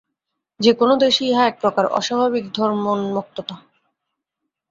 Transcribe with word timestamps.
যে-কোন 0.59 0.89
দেশে 0.97 1.23
ইহা 1.25 1.43
এক 1.47 1.55
প্রকার 1.61 1.85
অস্বাভাবিক 1.91 2.45
ধর্মোন্মত্ততা। 2.51 3.55